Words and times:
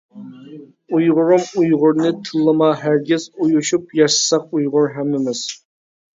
ئۇيغۇرۇم 0.99 1.43
ئۇيغۇرنى 1.63 2.13
تىللىما 2.29 2.71
ھەرگىز، 2.85 3.27
ئۇيۇشۇپ 3.45 3.95
ياشىساق 4.01 4.59
ئۇيغۇر 4.61 4.91
ھەممىمىز. 4.99 5.45